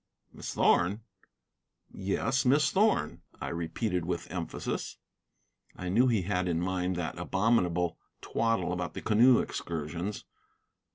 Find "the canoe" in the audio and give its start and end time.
8.95-9.37